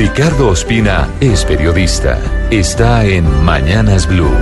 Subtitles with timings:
[0.00, 2.18] Ricardo Ospina es periodista.
[2.50, 4.32] Está en Mañanas Blue.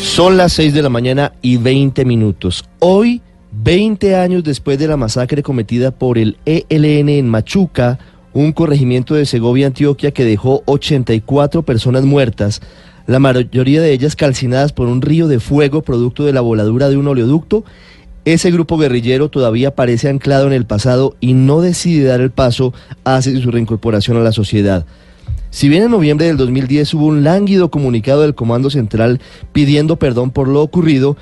[0.00, 2.64] Son las 6 de la mañana y 20 minutos.
[2.78, 3.20] Hoy,
[3.52, 7.98] 20 años después de la masacre cometida por el ELN en Machuca,
[8.32, 12.62] un corregimiento de Segovia, Antioquia, que dejó 84 personas muertas,
[13.06, 16.96] la mayoría de ellas calcinadas por un río de fuego producto de la voladura de
[16.96, 17.64] un oleoducto,
[18.24, 22.74] ese grupo guerrillero todavía parece anclado en el pasado y no decide dar el paso
[23.04, 24.84] hacia su reincorporación a la sociedad.
[25.50, 29.20] Si bien en noviembre del 2010 hubo un lánguido comunicado del Comando Central
[29.52, 31.16] pidiendo perdón por lo ocurrido,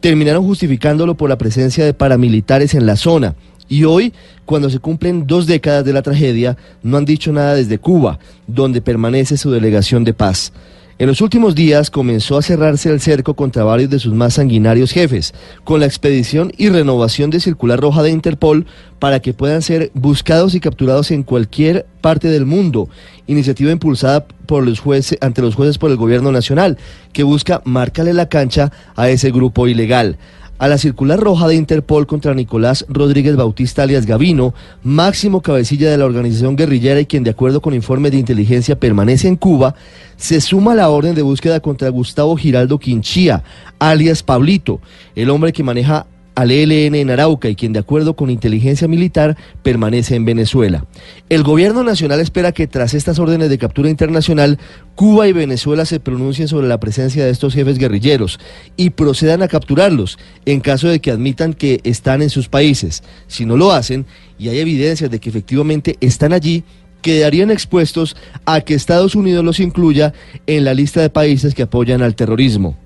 [0.00, 3.36] terminaron justificándolo por la presencia de paramilitares en la zona.
[3.68, 4.12] Y hoy,
[4.44, 8.82] cuando se cumplen dos décadas de la tragedia, no han dicho nada desde Cuba, donde
[8.82, 10.52] permanece su delegación de paz.
[11.00, 14.92] En los últimos días comenzó a cerrarse el cerco contra varios de sus más sanguinarios
[14.92, 15.32] jefes,
[15.64, 18.66] con la expedición y renovación de circular roja de Interpol
[18.98, 22.90] para que puedan ser buscados y capturados en cualquier parte del mundo.
[23.26, 26.76] Iniciativa impulsada por los jueces, ante los jueces por el gobierno nacional,
[27.14, 30.18] que busca marcarle la cancha a ese grupo ilegal
[30.60, 35.96] a la circular roja de Interpol contra Nicolás Rodríguez Bautista alias Gavino, máximo cabecilla de
[35.96, 39.74] la organización guerrillera y quien de acuerdo con informes de inteligencia permanece en Cuba,
[40.18, 43.42] se suma a la orden de búsqueda contra Gustavo Giraldo Quinchía,
[43.78, 44.82] alias Pablito,
[45.16, 49.36] el hombre que maneja al ELN en Arauca y quien de acuerdo con inteligencia militar
[49.62, 50.86] permanece en Venezuela.
[51.28, 54.58] El gobierno nacional espera que tras estas órdenes de captura internacional,
[54.94, 58.38] Cuba y Venezuela se pronuncien sobre la presencia de estos jefes guerrilleros
[58.76, 63.02] y procedan a capturarlos en caso de que admitan que están en sus países.
[63.26, 64.06] Si no lo hacen
[64.38, 66.64] y hay evidencias de que efectivamente están allí,
[67.02, 70.12] quedarían expuestos a que Estados Unidos los incluya
[70.46, 72.76] en la lista de países que apoyan al terrorismo.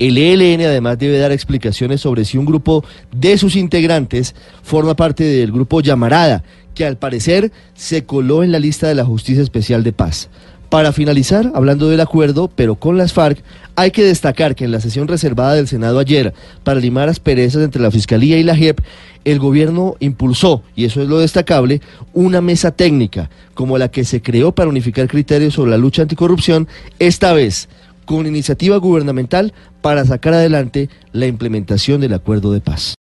[0.00, 5.24] El ELN además debe dar explicaciones sobre si un grupo de sus integrantes forma parte
[5.24, 6.42] del grupo Llamarada,
[6.74, 10.30] que al parecer se coló en la lista de la Justicia Especial de Paz.
[10.70, 13.42] Para finalizar, hablando del acuerdo, pero con las FARC,
[13.76, 16.32] hay que destacar que en la sesión reservada del Senado ayer
[16.64, 18.80] para limar asperezas entre la Fiscalía y la JEP,
[19.26, 21.82] el gobierno impulsó, y eso es lo destacable,
[22.14, 26.68] una mesa técnica como la que se creó para unificar criterios sobre la lucha anticorrupción,
[26.98, 27.68] esta vez
[28.10, 32.94] con iniciativa gubernamental para sacar adelante la implementación del acuerdo de paz.